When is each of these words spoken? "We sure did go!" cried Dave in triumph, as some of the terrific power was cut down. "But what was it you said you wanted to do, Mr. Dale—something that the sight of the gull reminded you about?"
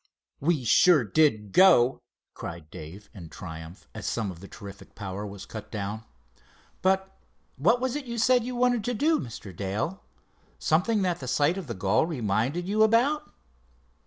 "We 0.39 0.63
sure 0.63 1.03
did 1.03 1.51
go!" 1.51 2.01
cried 2.33 2.71
Dave 2.71 3.07
in 3.13 3.29
triumph, 3.29 3.87
as 3.93 4.07
some 4.07 4.31
of 4.31 4.39
the 4.39 4.47
terrific 4.47 4.95
power 4.95 5.27
was 5.27 5.45
cut 5.45 5.69
down. 5.71 6.05
"But 6.81 7.15
what 7.55 7.79
was 7.79 7.95
it 7.95 8.05
you 8.05 8.17
said 8.17 8.43
you 8.43 8.55
wanted 8.55 8.83
to 8.85 8.95
do, 8.95 9.19
Mr. 9.19 9.55
Dale—something 9.55 11.03
that 11.03 11.19
the 11.19 11.27
sight 11.27 11.55
of 11.59 11.67
the 11.67 11.75
gull 11.75 12.07
reminded 12.07 12.67
you 12.67 12.81
about?" 12.81 13.29